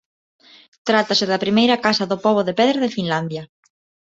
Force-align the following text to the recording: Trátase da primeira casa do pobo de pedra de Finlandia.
Trátase 0.87 1.25
da 1.31 1.41
primeira 1.45 1.81
casa 1.85 2.09
do 2.11 2.17
pobo 2.25 2.41
de 2.47 2.53
pedra 2.59 2.79
de 2.83 2.93
Finlandia. 2.97 3.43